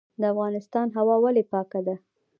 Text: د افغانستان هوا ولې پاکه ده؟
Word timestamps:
د 0.19 0.21
افغانستان 0.33 0.87
هوا 0.97 1.15
ولې 1.23 1.43
پاکه 1.51 1.79
ده؟ 1.87 1.95